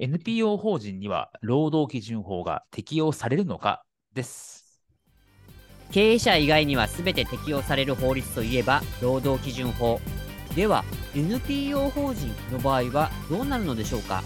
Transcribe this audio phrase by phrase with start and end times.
[0.00, 3.82] NPO 法人には労働基準法が適用されるのか
[4.14, 4.80] です。
[5.90, 10.00] 経営者以外には全て適用される法律といえば労働基準法。
[10.54, 10.84] では
[11.16, 14.22] NPO 法人の場合はどうなるのでしょうか？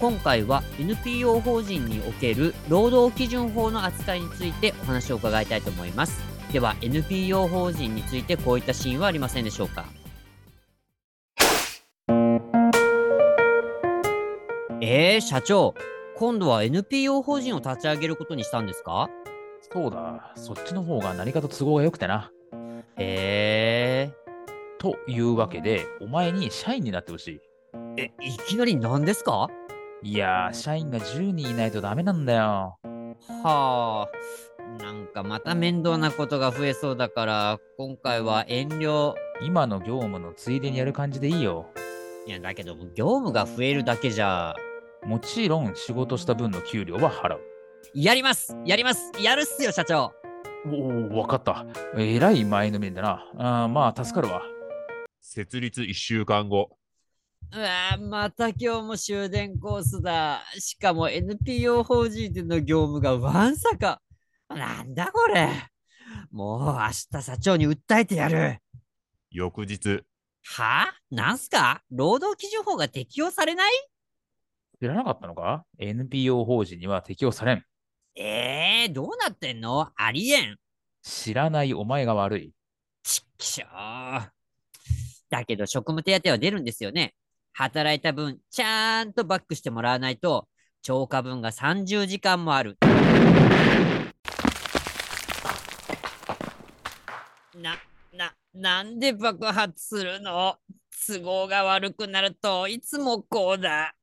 [0.00, 6.20] 今回は NPO 法人における労働基準法の扱いについてお話を伺いたいと思います。
[6.52, 9.84] では NPO 法人についてこういったシーンはありませんでしょうか？
[14.80, 15.74] えー、社長
[16.16, 19.08] 今度は NPO 法人を立ち上げることにしたんですか？
[19.72, 22.30] そうだそっちの方が何かと都合が良くてな。
[22.96, 24.10] え
[24.78, 27.40] というわけでお前に社員になってほしい。
[27.74, 29.48] ー、えいきなり何ですか？
[30.02, 32.78] いやー社員が10人いないとダメなんだよ。
[33.42, 39.14] はあなんかまた面倒なことが増えそうだから今回は遠慮。
[39.40, 41.66] 今の業務のついでにやる感じでいいよ。
[42.26, 44.54] いやだけど業務が増えるだけじゃ
[45.04, 47.40] もちろん仕事した分の給料は払う。
[47.94, 48.56] やります。
[48.66, 49.12] やります。
[49.22, 50.12] やるっすよ社長。
[50.66, 51.64] おお分かった。
[51.96, 53.24] えらい前のめりだな。
[53.38, 54.42] あーまあ助かるわ。
[55.20, 56.76] 設立1週間後。
[57.54, 60.42] うわーまた今日も終電コースだ。
[60.58, 64.02] しかも NPO 法人での業務がわんさか。
[64.48, 65.48] なんだこれ。
[66.30, 68.58] もう明日社長に訴えてやる。
[69.30, 70.02] 翌日、
[70.56, 70.88] は？
[70.88, 71.82] あなんすか？
[71.90, 73.72] 労働基準法が適用されない？
[74.80, 77.64] 知らなかったのか ?NPO 法人には適用されん
[78.14, 79.90] えー、どうなってんの？
[79.96, 80.56] ありえん
[81.02, 82.52] 知らないお前が悪い
[83.02, 84.28] ちっきしょー。
[85.30, 87.14] だけど職務手当は出るんですよね。
[87.52, 90.46] 働いた分、ちゃんとバックしてもらわないと、
[90.80, 92.78] 超過分が30時間もある。
[97.56, 97.76] な、
[98.12, 100.56] な、なんで爆発するの？
[101.06, 103.94] 都合が悪くなるといつもこうだ。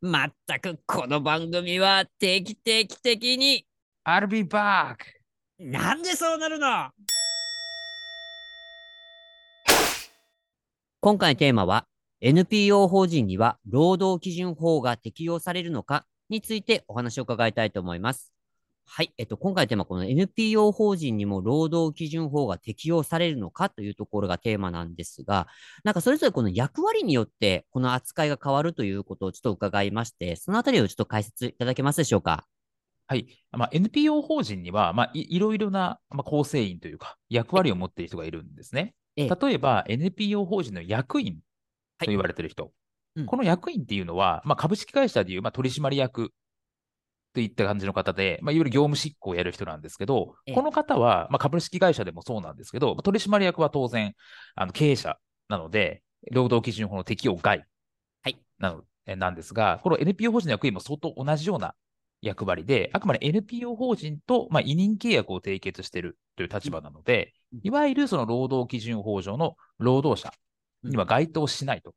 [0.00, 3.66] まったくこの番組は定期定期的に、
[4.06, 4.96] I'll be back!
[5.58, 6.90] なんでそうなるの？
[11.00, 11.86] 今回のテーマは
[12.20, 18.35] NPO 法人には労働基準法が適用されるのかについてお話を伺いたいと思います。
[18.88, 19.12] はい。
[19.18, 25.48] えっと、今回のテーマはこの NPO 法人にも労働基準法が適用されるのかというところがテーマなんですが、
[25.84, 32.46] なんかそれぞれこの役割によってこの扱いが変わるということをちょっと伺いまして、そのあたりをちょっと解説いただけますでしょうか？
[33.08, 33.26] はい。
[33.52, 38.94] まあ、NPO 法人には、まあ、いいろいろな、まあ、構成員というか、役割を持っている人がいるんですね。
[39.16, 41.40] ええ例えば、NPO 法人の役員
[41.98, 42.64] と言われている人。
[43.16, 46.32] うんこの役員っていうのは、まあ、株式会社でいう、まあ、取締役
[47.36, 54.14] といった感じの方で、まあ、いわゆる業務執行をやる人なんですけどええ、この方は、まあ、株式会社でもそうなんですけど、まあ取締役は当然、
[54.54, 55.18] あの経営者
[55.50, 56.02] なので、
[56.32, 57.66] 労働基準法の適用外
[58.22, 58.38] はい。
[58.58, 61.74] なのえなんですが、この NPO 法人の役員も相当同じような
[62.22, 70.32] 役割で、あくまで NPO 法人と、まあ、委任契約を締結しているという立場なのでうん、いわゆるその労働基準法上の労働者
[70.82, 71.94] には該当しないと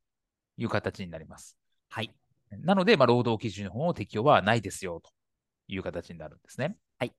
[0.57, 1.57] いう形になります。
[1.89, 2.13] はい。
[2.51, 5.11] なので、まあ、労働基準法の適用はないですよと
[5.69, 6.75] いう形になるんですね。
[6.97, 7.13] はい。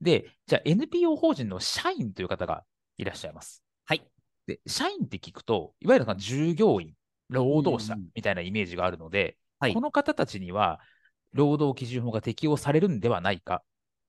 [0.00, 2.64] で、じゃあ NPO 法人の社員という方が
[2.96, 3.62] いらっしゃいます。
[3.86, 4.06] はい。
[4.46, 6.94] で、社員って聞くと、いわゆる従業員、
[7.28, 10.80] 労働者みたいなイメージがあるので、はいこの方たちには
[11.34, 13.62] 労働基準法が適用されるんではないか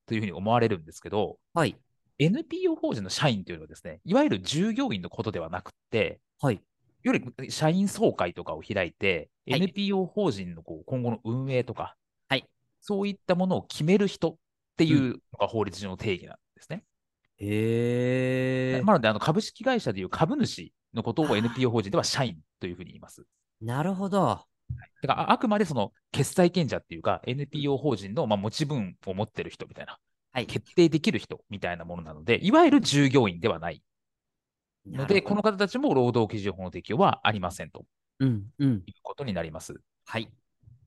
[0.06, 1.76] というふうに思われるんですけど、はい。
[2.20, 6.56] NPO 法人の社員というのはですね、いわゆる従業員のことではなくて、はい。
[6.56, 12.01] いわゆる社員総会とかを開いて、はい NPO 法人のこう今後の運営とか、はい
[12.82, 14.36] そういったものを決める人っ
[14.78, 16.84] ていうのが法律上の定義なんですね。
[17.38, 18.82] へえ。
[18.84, 23.24] なので、あの株式会社でいう株主のことを NPO 法人では社員というふうに言います。
[23.62, 24.46] なるほど。
[25.02, 29.98] だからああくまでその決裁権者っていうか、NPO 法人のまあ持ち分を持ってる人みたいな、
[30.34, 30.48] はい。
[30.48, 33.84] 決定できる人みたいなものなので、いわゆる従業員ではない
[34.88, 37.86] ので、この方たちも労働基準法の適用はありませんと
[38.20, 38.84] うん、うん。
[38.86, 39.82] いうことになります。
[40.06, 40.30] はい。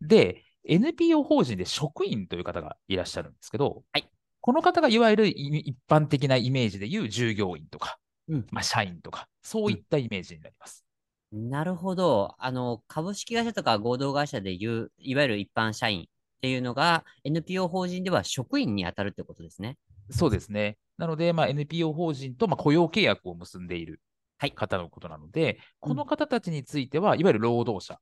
[0.01, 4.09] で、NPO 法人で職員という方がいらっしゃるんですけど、はい
[4.45, 7.97] この方がいわゆるい一般的なイメージでいう従業員とか、
[8.29, 10.85] うんまあ、社員とか、そういったイメージになります。
[11.33, 12.35] なるほど。
[12.39, 16.05] あの、株式会社とか合同会社でいう、いわゆる一般社員っ
[16.43, 19.79] ていうのが、NPO 法人では職員に当たるってことですね。
[20.11, 20.77] そうですね。
[20.99, 24.03] なので、まあ、NPO 法人とまあ雇用契約を結んでいる
[24.37, 27.99] はい方のことなので、うんこの方たちについては、いわゆる労働者うん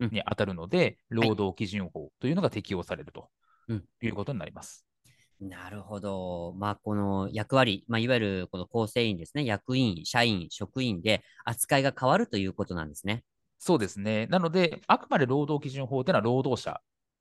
[0.00, 3.28] に当たるので、労働基準法というのが適用されると
[3.68, 4.86] うんいうことになります。
[5.40, 6.54] なるほど。
[6.58, 9.44] まあ、この役割、まあ、いわゆるこの構成員ですね。
[9.44, 13.24] 役員、社員、職員で扱いが変わるということなんですね。
[13.58, 14.26] そうですね。
[14.26, 16.70] なので、あくまで労働基準法というのは労働者、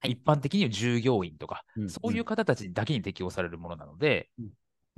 [0.01, 4.49] はい一般的には従業員とか、うんそういう方たちだけに適用されるものなので、うん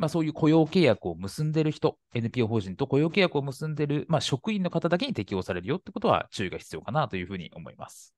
[0.01, 8.15] まあ、そういう雇用契約を結んでいる人、NPO 法人と雇用契約を結んでいる、まあ、職員の方だけに適用されるよってことは注意が必要かなというふうに思います。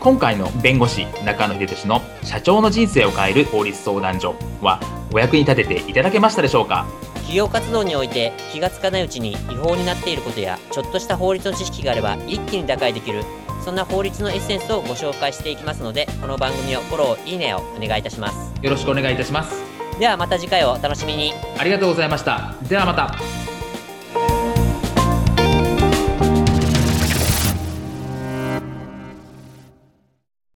[0.00, 4.80] 今回の弁護士中野秀俊の社長の人生を変える法律相談所は
[5.12, 6.86] お役に立てていただけましたでしょうか？
[7.16, 13.22] 企業活動において気がつかないうちに違法になっていることやちょっとした法律の知識があれば一気に打開できる
[13.64, 19.72] そんな法律のエッセンスをご紹介していきますのでこの番組をフォローいいねをお願いいたしますよろしくお願いいたします。
[19.98, 22.54] ではまた次回をお楽しみにありがとうございました。
[22.68, 23.41] ではまた。